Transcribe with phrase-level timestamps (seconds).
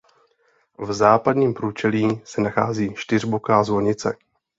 [0.79, 4.17] V západním průčelí se nachází čtyřboká zvonice.